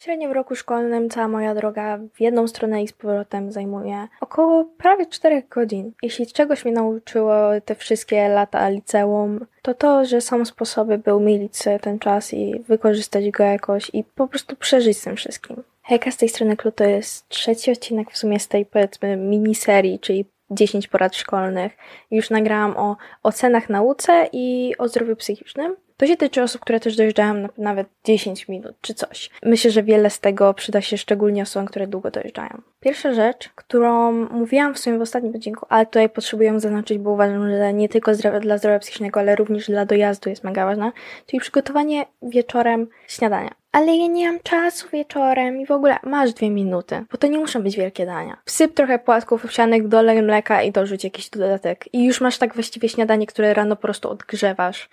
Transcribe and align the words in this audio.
W 0.00 0.32
roku 0.32 0.54
szkolnym 0.54 1.10
cała 1.10 1.28
moja 1.28 1.54
droga 1.54 1.98
w 2.14 2.20
jedną 2.20 2.48
stronę 2.48 2.82
i 2.82 2.88
z 2.88 2.92
powrotem 2.92 3.52
zajmuje 3.52 4.08
około 4.20 4.64
prawie 4.64 5.06
4 5.06 5.42
godzin. 5.50 5.92
Jeśli 6.02 6.26
czegoś 6.26 6.64
mnie 6.64 6.74
nauczyło 6.74 7.40
te 7.64 7.74
wszystkie 7.74 8.28
lata 8.28 8.68
liceum, 8.68 9.46
to 9.62 9.74
to, 9.74 10.04
że 10.04 10.20
są 10.20 10.44
sposoby, 10.44 10.98
by 10.98 11.14
umilić 11.14 11.56
sobie 11.56 11.78
ten 11.78 11.98
czas 11.98 12.34
i 12.34 12.60
wykorzystać 12.68 13.30
go 13.30 13.44
jakoś 13.44 13.90
i 13.92 14.04
po 14.04 14.28
prostu 14.28 14.56
przeżyć 14.56 14.98
z 14.98 15.04
tym 15.04 15.16
wszystkim. 15.16 15.62
Hejka 15.82 16.10
z 16.10 16.16
tej 16.16 16.28
strony 16.28 16.56
Klu 16.56 16.72
to 16.72 16.84
jest 16.84 17.28
trzeci 17.28 17.70
odcinek 17.70 18.10
w 18.10 18.18
sumie 18.18 18.40
z 18.40 18.48
tej 18.48 18.66
powiedzmy 18.66 19.16
miniserii, 19.16 19.98
czyli 19.98 20.24
10 20.50 20.88
porad 20.88 21.16
szkolnych. 21.16 21.72
Już 22.10 22.30
nagrałam 22.30 22.76
o 22.76 22.96
ocenach 23.22 23.68
nauce 23.68 24.28
i 24.32 24.74
o 24.78 24.88
zdrowiu 24.88 25.16
psychicznym. 25.16 25.76
To 26.00 26.06
się 26.06 26.16
tyczy 26.16 26.42
osób, 26.42 26.60
które 26.60 26.80
też 26.80 26.96
dojeżdżają 26.96 27.34
na 27.34 27.48
nawet 27.58 27.88
10 28.04 28.48
minut 28.48 28.74
czy 28.80 28.94
coś. 28.94 29.30
Myślę, 29.42 29.70
że 29.70 29.82
wiele 29.82 30.10
z 30.10 30.20
tego 30.20 30.54
przyda 30.54 30.80
się 30.80 30.98
szczególnie 30.98 31.42
osobom, 31.42 31.66
które 31.66 31.86
długo 31.86 32.10
dojeżdżają. 32.10 32.62
Pierwsza 32.80 33.12
rzecz, 33.12 33.48
którą 33.54 34.12
mówiłam 34.12 34.74
w 34.74 34.78
sumie 34.78 34.98
w 34.98 35.02
ostatnim 35.02 35.34
odcinku, 35.36 35.66
ale 35.68 35.86
tutaj 35.86 36.08
potrzebuję 36.08 36.60
zaznaczyć, 36.60 36.98
bo 36.98 37.10
uważam, 37.10 37.50
że 37.50 37.72
nie 37.72 37.88
tylko 37.88 38.12
dla 38.40 38.58
zdrowia 38.58 38.78
psychicznego, 38.78 39.20
ale 39.20 39.36
również 39.36 39.66
dla 39.66 39.86
dojazdu 39.86 40.30
jest 40.30 40.44
mega 40.44 40.66
ważna, 40.66 40.92
czyli 41.26 41.40
przygotowanie 41.40 42.06
wieczorem 42.22 42.86
śniadania. 43.06 43.50
Ale 43.72 43.96
ja 43.96 44.06
nie 44.06 44.30
mam 44.30 44.40
czasu 44.40 44.88
wieczorem 44.92 45.60
i 45.60 45.66
w 45.66 45.70
ogóle 45.70 45.96
masz 46.02 46.32
dwie 46.32 46.50
minuty, 46.50 47.04
bo 47.12 47.18
to 47.18 47.26
nie 47.26 47.38
muszą 47.38 47.62
być 47.62 47.76
wielkie 47.76 48.06
dania. 48.06 48.36
Wsyp 48.44 48.74
trochę 48.74 48.98
płatków 48.98 49.44
owsianych, 49.44 49.88
dolej 49.88 50.22
mleka 50.22 50.62
i 50.62 50.72
dorzuć 50.72 51.04
jakiś 51.04 51.30
dodatek. 51.30 51.94
I 51.94 52.04
już 52.04 52.20
masz 52.20 52.38
tak 52.38 52.54
właściwie 52.54 52.88
śniadanie, 52.88 53.26
które 53.26 53.54
rano 53.54 53.76
po 53.76 53.82
prostu 53.82 54.10
odgrzewasz 54.10 54.88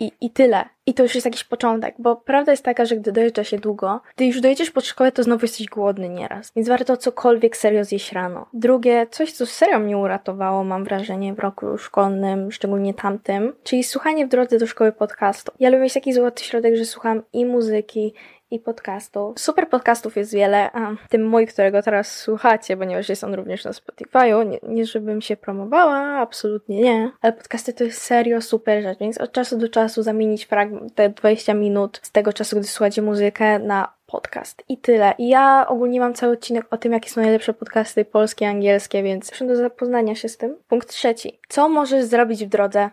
i, 0.00 0.12
I 0.20 0.30
tyle. 0.30 0.64
I 0.86 0.94
to 0.94 1.02
już 1.02 1.14
jest 1.14 1.24
jakiś 1.24 1.44
początek, 1.44 1.94
bo 1.98 2.16
prawda 2.16 2.52
jest 2.52 2.64
taka, 2.64 2.84
że 2.84 2.96
gdy 2.96 3.12
dojeżdża 3.12 3.44
się 3.44 3.58
długo, 3.58 4.00
gdy 4.16 4.26
już 4.26 4.40
dojedziesz 4.40 4.70
pod 4.70 4.86
szkołę, 4.86 5.12
to 5.12 5.22
znowu 5.22 5.44
jesteś 5.44 5.66
głodny 5.66 6.08
nieraz. 6.08 6.52
Więc 6.56 6.68
warto 6.68 6.96
cokolwiek 6.96 7.56
serio 7.56 7.84
zjeść 7.84 8.12
rano. 8.12 8.46
Drugie, 8.52 9.06
coś 9.10 9.32
co 9.32 9.46
serio 9.46 9.78
mnie 9.78 9.98
uratowało, 9.98 10.64
mam 10.64 10.84
wrażenie, 10.84 11.34
w 11.34 11.38
roku 11.38 11.78
szkolnym, 11.78 12.52
szczególnie 12.52 12.94
tamtym, 12.94 13.52
czyli 13.62 13.84
słuchanie 13.84 14.26
w 14.26 14.28
drodze 14.28 14.58
do 14.58 14.66
szkoły 14.66 14.92
podcastu. 14.92 15.52
Ja 15.60 15.70
lubię 15.70 15.82
mieć 15.82 15.94
taki 15.94 16.12
złoty 16.12 16.44
środek, 16.44 16.76
że 16.76 16.84
słucham 16.84 17.22
i 17.32 17.46
muzyki, 17.46 18.14
i 18.50 18.58
podcastów. 18.58 19.40
Super 19.40 19.68
podcastów 19.68 20.16
jest 20.16 20.34
wiele, 20.34 20.72
a 20.72 20.90
tym 21.08 21.28
mój, 21.28 21.46
którego 21.46 21.82
teraz 21.82 22.16
słuchacie, 22.16 22.76
ponieważ 22.76 23.08
jest 23.08 23.24
on 23.24 23.34
również 23.34 23.64
na 23.64 23.70
Spotify'u, 23.70 24.46
nie, 24.48 24.58
nie 24.62 24.86
żebym 24.86 25.22
się 25.22 25.36
promowała, 25.36 25.98
absolutnie 25.98 26.80
nie, 26.80 27.10
ale 27.20 27.32
podcasty 27.32 27.72
to 27.72 27.84
jest 27.84 28.02
serio 28.02 28.40
super 28.40 28.82
rzecz, 28.82 28.98
więc 28.98 29.18
od 29.18 29.32
czasu 29.32 29.58
do 29.58 29.68
czasu 29.68 30.02
zamienić 30.02 30.44
fragment, 30.44 30.94
te 30.94 31.08
20 31.08 31.54
minut 31.54 32.00
z 32.02 32.12
tego 32.12 32.32
czasu, 32.32 32.56
gdy 32.56 32.66
słuchacie 32.66 33.02
muzykę 33.02 33.58
na 33.58 34.00
podcast. 34.06 34.64
I 34.68 34.78
tyle. 34.78 35.14
I 35.18 35.28
ja 35.28 35.66
ogólnie 35.68 36.00
mam 36.00 36.14
cały 36.14 36.32
odcinek 36.32 36.66
o 36.70 36.76
tym, 36.76 36.92
jakie 36.92 37.10
są 37.10 37.20
najlepsze 37.20 37.54
podcasty 37.54 38.04
polskie, 38.04 38.48
angielskie, 38.48 39.02
więc 39.02 39.28
proszę 39.28 39.46
do 39.46 39.56
zapoznania 39.56 40.14
się 40.14 40.28
z 40.28 40.36
tym. 40.36 40.56
Punkt 40.68 40.88
trzeci. 40.88 41.38
Co 41.48 41.68
możesz 41.68 42.04
zrobić 42.04 42.44
w 42.44 42.48
drodze, 42.48 42.90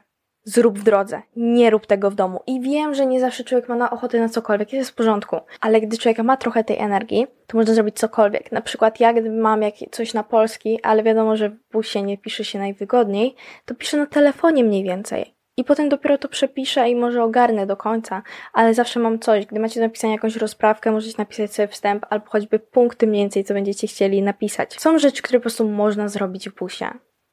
zrób 0.48 0.80
w 0.80 0.84
drodze, 0.84 1.22
nie 1.36 1.70
rób 1.70 1.86
tego 1.86 2.12
w 2.12 2.16
domu. 2.16 2.40
I 2.48 2.62
wiem, 2.62 2.94
że 2.94 3.06
nie 3.06 3.20
zawsze 3.20 3.44
człowiek 3.44 3.70
ma 3.70 3.76
na 3.76 3.90
ochotę 3.90 4.20
na 4.20 4.30
cokolwiek, 4.30 4.74
jest 4.74 4.90
w 4.90 4.96
porządku, 4.96 5.40
ale 5.62 5.82
gdy 5.82 5.98
człowiek 5.98 6.20
ma 6.20 6.38
trochę 6.38 6.64
tej 6.64 6.78
energii, 6.78 7.28
to 7.48 7.58
można 7.58 7.74
zrobić 7.74 7.96
cokolwiek. 7.96 8.52
Na 8.52 8.62
przykład 8.62 9.00
ja, 9.00 9.14
gdy 9.14 9.32
mam 9.32 9.62
jak, 9.62 9.74
coś 9.92 10.14
na 10.14 10.24
polski, 10.24 10.80
ale 10.84 11.04
wiadomo, 11.04 11.38
że 11.38 11.50
w 11.50 11.72
busie 11.72 12.02
nie 12.02 12.18
pisze 12.18 12.44
się 12.44 12.60
najwygodniej, 12.60 13.36
to 13.66 13.76
piszę 13.76 13.98
na 13.98 14.06
telefonie 14.06 14.64
mniej 14.64 14.84
więcej. 14.84 15.38
I 15.58 15.64
potem 15.64 15.90
dopiero 15.90 16.18
to 16.18 16.28
przepiszę 16.28 16.90
i 16.90 16.96
może 16.96 17.24
ogarnę 17.24 17.66
do 17.66 17.78
końca, 17.78 18.24
ale 18.54 18.74
zawsze 18.74 19.00
mam 19.00 19.20
coś. 19.20 19.46
Gdy 19.46 19.60
macie 19.60 19.80
napisać 19.80 20.12
jakąś 20.12 20.36
rozprawkę, 20.36 20.92
możecie 20.92 21.16
napisać 21.18 21.54
sobie 21.54 21.68
wstęp 21.68 22.06
albo 22.10 22.26
choćby 22.26 22.60
punkty 22.60 23.08
mniej 23.08 23.24
więcej, 23.24 23.44
co 23.44 23.54
będziecie 23.54 23.88
chcieli 23.88 24.22
napisać. 24.22 24.82
Są 24.82 25.00
rzeczy, 25.00 25.22
które 25.22 25.40
po 25.40 25.42
prostu 25.42 25.70
można 25.70 26.08
zrobić 26.08 26.50
w 26.50 26.56
busie. 26.56 26.88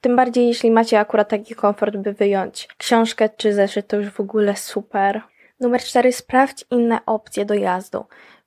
Tym 0.05 0.16
bardziej, 0.16 0.47
jeśli 0.47 0.70
macie 0.70 1.00
akurat 1.00 1.28
taki 1.28 1.55
komfort, 1.55 1.97
by 1.97 2.12
wyjąć 2.12 2.68
książkę 2.77 3.28
czy 3.36 3.52
zeszyt, 3.52 3.86
to 3.86 3.96
już 3.96 4.11
w 4.11 4.20
ogóle 4.20 4.56
super. 4.56 5.23
Numer 5.61 5.80
cztery, 5.80 6.12
sprawdź 6.12 6.64
inne 6.70 6.98
opcje 7.06 7.45
dojazdu. 7.45 8.05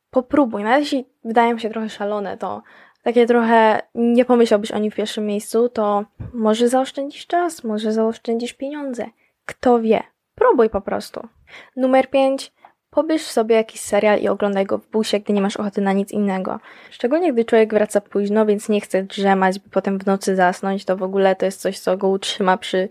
Popróbuj, 0.09 0.63
nawet 0.63 0.79
jeśli 0.79 1.05
wydają 1.23 1.57
się 1.57 1.69
trochę 1.69 1.89
szalone, 1.89 2.37
to 2.37 2.61
takie 3.03 3.25
trochę 3.25 3.81
nie 3.95 4.25
pomyślałbyś 4.25 4.71
o 4.71 4.77
nich 4.77 4.93
w 4.93 4.95
pierwszym 4.95 5.25
miejscu, 5.25 5.69
to 5.69 6.05
może 6.33 6.69
zaoszczędzisz 6.69 7.27
czas, 7.27 7.63
może 7.63 7.93
zaoszczędzisz 7.93 8.53
pieniądze. 8.53 9.05
Kto 9.45 9.79
wie? 9.79 10.03
Próbuj 10.35 10.69
po 10.69 10.81
prostu. 10.81 11.27
Numer 11.75 12.09
pięć, 12.09 12.53
Pobierz 12.89 13.21
sobie 13.21 13.55
jakiś 13.55 13.81
serial 13.81 14.19
i 14.19 14.27
oglądaj 14.27 14.65
go 14.65 14.77
w 14.77 14.87
busie, 14.87 15.19
gdy 15.19 15.33
nie 15.33 15.41
masz 15.41 15.57
ochoty 15.57 15.81
na 15.81 15.93
nic 15.93 16.11
innego. 16.11 16.59
Szczególnie 16.91 17.33
gdy 17.33 17.45
człowiek 17.45 17.73
wraca 17.73 18.01
późno, 18.01 18.45
więc 18.45 18.69
nie 18.69 18.81
chce 18.81 19.03
drzemać, 19.03 19.59
by 19.59 19.69
potem 19.69 19.99
w 19.99 20.05
nocy 20.05 20.35
zasnąć, 20.35 20.85
to 20.85 20.97
w 20.97 21.03
ogóle 21.03 21.35
to 21.35 21.45
jest 21.45 21.61
coś, 21.61 21.79
co 21.79 21.97
go 21.97 22.07
utrzyma 22.07 22.57
przy 22.57 22.89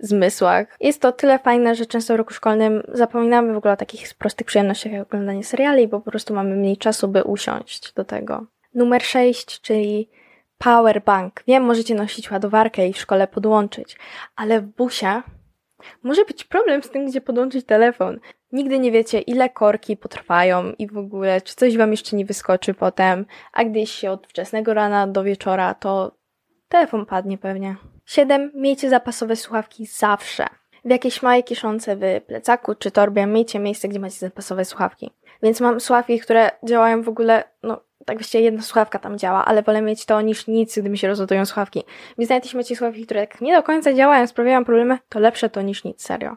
zmysłach. 0.00 0.76
Jest 0.80 1.02
to 1.02 1.12
tyle 1.12 1.38
fajne, 1.38 1.74
że 1.74 1.86
często 1.86 2.14
w 2.14 2.16
roku 2.16 2.34
szkolnym 2.34 2.82
zapominamy 2.88 3.54
w 3.54 3.56
ogóle 3.56 3.74
o 3.74 3.76
takich 3.76 4.14
prostych 4.14 4.46
przyjemnościach 4.46 4.92
jak 4.92 5.02
oglądanie 5.02 5.44
seriali, 5.44 5.88
bo 5.88 6.00
po 6.00 6.10
prostu 6.10 6.34
mamy 6.34 6.56
mniej 6.56 6.76
czasu, 6.76 7.08
by 7.08 7.24
usiąść 7.24 7.92
do 7.92 8.04
tego. 8.04 8.46
Numer 8.74 9.02
6, 9.02 9.60
czyli 9.60 10.08
powerbank. 10.58 11.42
Wiem, 11.46 11.64
możecie 11.64 11.94
nosić 11.94 12.30
ładowarkę 12.30 12.88
i 12.88 12.92
w 12.92 12.98
szkole 12.98 13.26
podłączyć, 13.26 13.96
ale 14.36 14.60
w 14.60 14.66
busie 14.66 15.22
może 16.02 16.24
być 16.24 16.44
problem 16.44 16.82
z 16.82 16.90
tym, 16.90 17.06
gdzie 17.06 17.20
podłączyć 17.20 17.66
telefon. 17.66 18.20
Nigdy 18.52 18.78
nie 18.78 18.92
wiecie, 18.92 19.20
ile 19.20 19.50
korki 19.50 19.96
potrwają 19.96 20.72
i 20.78 20.86
w 20.86 20.98
ogóle, 20.98 21.40
czy 21.40 21.54
coś 21.54 21.76
wam 21.76 21.90
jeszcze 21.90 22.16
nie 22.16 22.24
wyskoczy 22.24 22.74
potem, 22.74 23.26
a 23.52 23.64
gdzieś 23.64 23.90
się 23.90 24.10
od 24.10 24.26
wczesnego 24.26 24.74
rana 24.74 25.06
do 25.06 25.22
wieczora, 25.22 25.74
to 25.74 26.12
telefon 26.68 27.06
padnie 27.06 27.38
pewnie. 27.38 27.76
7. 28.06 28.52
Miejcie 28.54 28.90
zapasowe 28.90 29.36
słuchawki 29.36 29.86
zawsze. 29.86 30.46
W 30.84 30.90
jakiejś 30.90 31.22
małej 31.22 31.44
kieszonce 31.44 31.96
w 31.96 32.00
plecaku 32.26 32.74
czy 32.74 32.90
torbie 32.90 33.26
miejcie 33.26 33.58
miejsce, 33.58 33.88
gdzie 33.88 33.98
macie 33.98 34.18
zapasowe 34.18 34.64
słuchawki. 34.64 35.10
Więc 35.42 35.60
mam 35.60 35.80
słuchawki, 35.80 36.20
które 36.20 36.50
działają 36.64 37.02
w 37.02 37.08
ogóle, 37.08 37.44
no 37.62 37.80
tak 38.06 38.18
właściwie 38.18 38.44
jedna 38.44 38.62
słuchawka 38.62 38.98
tam 38.98 39.18
działa, 39.18 39.44
ale 39.44 39.62
wolę 39.62 39.82
mieć 39.82 40.04
to 40.04 40.20
niż 40.20 40.46
nic, 40.46 40.78
gdy 40.78 40.90
mi 40.90 40.98
się 40.98 41.08
rozładują 41.08 41.46
słuchawki. 41.46 41.82
Więc 42.18 42.30
nawet 42.30 42.44
jeśli 42.44 42.56
macie 42.56 42.76
słuchawki, 42.76 43.06
które 43.06 43.26
tak 43.26 43.40
nie 43.40 43.56
do 43.56 43.62
końca 43.62 43.92
działają, 43.92 44.26
sprawiają 44.26 44.64
problemy, 44.64 44.98
to 45.08 45.18
lepsze 45.18 45.50
to 45.50 45.62
niż 45.62 45.84
nic, 45.84 46.02
serio. 46.02 46.36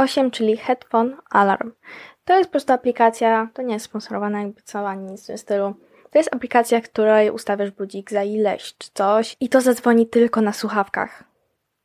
8, 0.00 0.30
czyli 0.30 0.56
Headphone 0.56 1.16
Alarm. 1.30 1.72
To 2.24 2.38
jest 2.38 2.50
po 2.50 2.52
prostu 2.52 2.72
aplikacja, 2.72 3.48
to 3.54 3.62
nie 3.62 3.74
jest 3.74 3.84
sponsorowana 3.84 4.40
jakby 4.42 4.62
cała, 4.62 4.94
nic 4.94 5.24
w 5.24 5.26
tym 5.26 5.38
stylu. 5.38 5.74
To 6.10 6.18
jest 6.18 6.34
aplikacja, 6.34 6.80
której 6.80 7.30
ustawiasz 7.30 7.70
budzik 7.70 8.10
za 8.10 8.22
ileś 8.22 8.74
czy 8.78 8.90
coś 8.94 9.36
i 9.40 9.48
to 9.48 9.60
zadzwoni 9.60 10.06
tylko 10.06 10.40
na 10.40 10.52
słuchawkach. 10.52 11.24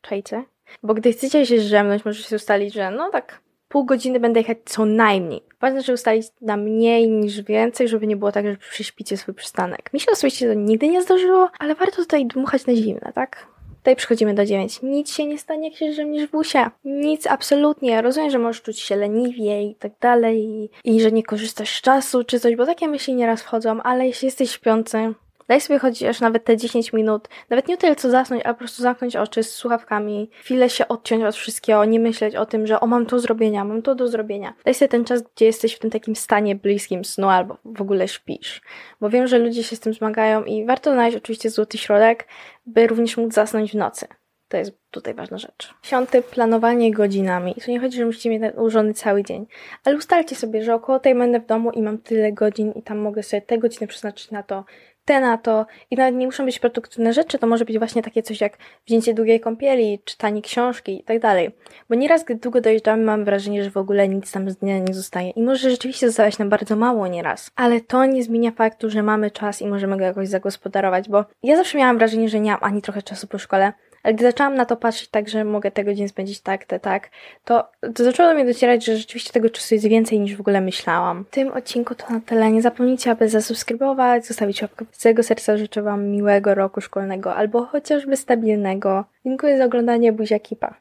Czajcie? 0.01 0.43
Bo 0.83 0.93
gdy 0.93 1.11
chcecie 1.11 1.45
się 1.45 1.59
zdrzemnąć, 1.59 2.05
możecie 2.05 2.29
się 2.29 2.35
ustalić, 2.35 2.73
że 2.73 2.91
no 2.91 3.09
tak 3.09 3.39
pół 3.67 3.85
godziny 3.85 4.19
będę 4.19 4.39
jechać 4.39 4.57
co 4.65 4.85
najmniej. 4.85 5.43
Ważne, 5.61 5.81
żeby 5.81 5.93
ustalić 5.93 6.27
na 6.41 6.57
mniej 6.57 7.09
niż 7.09 7.41
więcej, 7.41 7.87
żeby 7.87 8.07
nie 8.07 8.17
było 8.17 8.31
tak, 8.31 8.45
że 8.45 8.57
prześpicie 8.57 9.17
swój 9.17 9.33
przystanek. 9.33 9.93
Mi 9.93 9.99
się 9.99 10.11
osobiście 10.11 10.47
to 10.47 10.53
nigdy 10.53 10.87
nie 10.87 11.01
zdarzyło, 11.01 11.49
ale 11.59 11.75
warto 11.75 11.95
tutaj 11.95 12.25
dmuchać 12.25 12.65
na 12.65 12.75
zimne, 12.75 13.11
tak? 13.15 13.47
Tutaj 13.85 13.95
przechodzimy 13.95 14.33
do 14.33 14.45
9. 14.45 14.79
Nic 14.83 15.13
się 15.13 15.25
nie 15.25 15.37
stanie, 15.37 15.69
jak 15.69 15.77
się 15.77 15.91
drzemniesz 15.91 16.27
w 16.27 16.31
busie. 16.31 16.65
Nic, 16.85 17.27
absolutnie. 17.27 18.01
Rozumiem, 18.01 18.29
że 18.29 18.39
możesz 18.39 18.61
czuć 18.61 18.79
się 18.79 18.95
leniwie 18.95 19.63
i 19.63 19.75
tak 19.75 19.91
dalej 20.01 20.43
i, 20.43 20.69
i 20.83 21.01
że 21.01 21.11
nie 21.11 21.23
korzystasz 21.23 21.77
z 21.77 21.81
czasu 21.81 22.23
czy 22.23 22.39
coś, 22.39 22.55
bo 22.55 22.65
takie 22.65 22.87
myśli 22.87 23.15
nieraz 23.15 23.41
wchodzą, 23.41 23.81
ale 23.81 24.07
jeśli 24.07 24.25
jesteś 24.25 24.51
śpiący, 24.51 25.13
Daj 25.47 25.61
sobie 25.61 25.79
chociaż 25.79 26.21
nawet 26.21 26.43
te 26.43 26.57
10 26.57 26.93
minut, 26.93 27.27
nawet 27.49 27.67
nie 27.67 27.77
tyle 27.77 27.95
co 27.95 28.09
zasnąć, 28.09 28.45
a 28.45 28.53
po 28.53 28.59
prostu 28.59 28.81
zamknąć 28.81 29.15
oczy 29.15 29.43
z 29.43 29.55
słuchawkami, 29.55 30.29
chwilę 30.41 30.69
się 30.69 30.87
odciąć 30.87 31.23
od 31.23 31.35
wszystkiego, 31.35 31.85
nie 31.85 31.99
myśleć 31.99 32.35
o 32.35 32.45
tym, 32.45 32.67
że 32.67 32.79
o 32.79 32.87
mam 32.87 33.05
to 33.05 33.19
zrobienia, 33.19 33.63
mam 33.63 33.81
to 33.81 33.95
do 33.95 34.07
zrobienia. 34.07 34.53
Daj 34.65 34.73
sobie 34.73 34.89
ten 34.89 35.05
czas, 35.05 35.21
gdzie 35.35 35.45
jesteś 35.45 35.75
w 35.75 35.79
tym 35.79 35.91
takim 35.91 36.15
stanie 36.15 36.55
bliskim 36.55 37.05
snu 37.05 37.29
albo 37.29 37.57
w 37.65 37.81
ogóle 37.81 38.07
śpisz. 38.07 38.61
Bo 39.01 39.09
wiem, 39.09 39.27
że 39.27 39.39
ludzie 39.39 39.63
się 39.63 39.75
z 39.75 39.79
tym 39.79 39.93
zmagają 39.93 40.43
i 40.43 40.65
warto 40.65 40.93
znaleźć 40.93 41.17
oczywiście 41.17 41.49
złoty 41.49 41.77
środek, 41.77 42.27
by 42.65 42.87
również 42.87 43.17
móc 43.17 43.33
zasnąć 43.33 43.71
w 43.71 43.75
nocy. 43.75 44.07
To 44.47 44.57
jest 44.57 44.71
tutaj 44.91 45.13
ważna 45.13 45.37
rzecz. 45.37 45.73
Piąty, 45.81 46.21
planowanie 46.21 46.91
godzinami. 46.91 47.55
Tu 47.65 47.71
nie 47.71 47.79
chodzi, 47.79 47.97
że 47.97 48.05
musicie 48.05 48.29
mieć 48.29 48.55
ułożony 48.57 48.93
cały 48.93 49.23
dzień, 49.23 49.45
ale 49.83 49.97
ustalcie 49.97 50.35
sobie, 50.35 50.63
że 50.63 50.75
około 50.75 50.99
tej 50.99 51.15
będę 51.15 51.39
w 51.39 51.45
domu 51.45 51.71
i 51.71 51.81
mam 51.81 51.97
tyle 51.97 52.31
godzin 52.31 52.71
i 52.71 52.83
tam 52.83 52.97
mogę 52.97 53.23
sobie 53.23 53.41
te 53.41 53.57
godziny 53.57 53.87
przeznaczyć 53.87 54.31
na 54.31 54.43
to, 54.43 54.65
te 55.05 55.21
na 55.21 55.37
to 55.37 55.65
i 55.91 55.95
nawet 55.95 56.15
nie 56.15 56.25
muszą 56.25 56.45
być 56.45 56.59
produktywne 56.59 57.13
rzeczy, 57.13 57.39
to 57.39 57.47
może 57.47 57.65
być 57.65 57.77
właśnie 57.77 58.01
takie 58.01 58.23
coś 58.23 58.41
jak 58.41 58.57
wzięcie 58.87 59.13
długiej 59.13 59.39
kąpieli, 59.39 59.99
czytanie 60.05 60.41
książki 60.41 60.99
i 60.99 61.03
tak 61.03 61.19
dalej. 61.19 61.55
Bo 61.89 61.95
nieraz, 61.95 62.23
gdy 62.23 62.35
długo 62.35 62.61
dojeżdżamy, 62.61 63.03
mam 63.03 63.25
wrażenie, 63.25 63.63
że 63.63 63.71
w 63.71 63.77
ogóle 63.77 64.07
nic 64.07 64.31
tam 64.31 64.49
z 64.49 64.57
dnia 64.57 64.79
nie 64.79 64.93
zostaje 64.93 65.29
i 65.29 65.43
może 65.43 65.69
rzeczywiście 65.69 66.07
zostawać 66.07 66.37
nam 66.37 66.49
bardzo 66.49 66.75
mało 66.75 67.07
nieraz. 67.07 67.51
Ale 67.55 67.81
to 67.81 68.05
nie 68.05 68.23
zmienia 68.23 68.51
faktu, 68.51 68.89
że 68.89 69.03
mamy 69.03 69.31
czas 69.31 69.61
i 69.61 69.67
możemy 69.67 69.97
go 69.97 70.03
jakoś 70.03 70.27
zagospodarować, 70.27 71.09
bo 71.09 71.25
ja 71.43 71.57
zawsze 71.57 71.77
miałam 71.77 71.97
wrażenie, 71.97 72.29
że 72.29 72.39
nie 72.39 72.51
mam 72.51 72.63
ani 72.63 72.81
trochę 72.81 73.01
czasu 73.01 73.27
po 73.27 73.37
szkole, 73.37 73.73
Ale 74.05 74.13
gdy 74.13 74.23
zaczęłam 74.23 74.55
na 74.55 74.65
to 74.65 74.77
patrzeć 74.77 75.09
tak, 75.09 75.29
że 75.29 75.45
mogę 75.45 75.71
tego 75.71 75.93
dzień 75.93 76.07
spędzić 76.09 76.39
tak, 76.39 76.65
te 76.65 76.79
tak, 76.79 77.09
to, 77.45 77.67
to 77.95 78.03
zaczęło 78.03 78.29
do 78.29 78.35
mnie 78.35 78.45
docierać, 78.45 78.85
że 78.85 78.97
rzeczywiście 78.97 79.33
tego 79.33 79.49
czasu 79.49 79.75
jest 79.75 79.87
więcej 79.87 80.19
niż 80.19 80.35
w 80.35 80.41
ogóle 80.41 80.61
myślałam. 80.61 81.25
W 81.25 81.29
tym 81.29 81.51
odcinku 81.51 81.95
to 81.95 82.13
na 82.13 82.19
tyle. 82.19 82.51
Nie 82.51 82.61
zapomnijcie, 82.61 83.11
aby 83.11 83.29
zasubskrybować, 83.29 84.25
zostawić 84.25 84.61
łapkę. 84.61 84.85
Z 84.91 84.97
całego 84.97 85.23
serca 85.23 85.57
życzę 85.57 85.81
Wam 85.81 86.07
miłego 86.07 86.55
roku 86.55 86.81
szkolnego 86.81 87.35
albo 87.35 87.65
chociażby 87.65 88.17
stabilnego. 88.17 89.05
Dziękuję 89.25 89.57
za 89.57 89.65
oglądanie, 89.65 90.11
buziaki, 90.11 90.55
pa! 90.55 90.73